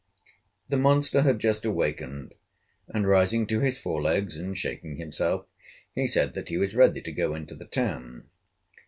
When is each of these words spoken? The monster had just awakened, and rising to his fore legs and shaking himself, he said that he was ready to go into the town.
The 0.67 0.77
monster 0.77 1.21
had 1.21 1.37
just 1.37 1.63
awakened, 1.63 2.33
and 2.87 3.05
rising 3.07 3.45
to 3.45 3.59
his 3.59 3.77
fore 3.77 4.01
legs 4.01 4.35
and 4.35 4.57
shaking 4.57 4.95
himself, 4.95 5.45
he 5.93 6.07
said 6.07 6.33
that 6.33 6.49
he 6.49 6.57
was 6.57 6.73
ready 6.73 7.01
to 7.01 7.11
go 7.11 7.35
into 7.35 7.53
the 7.53 7.65
town. 7.65 8.27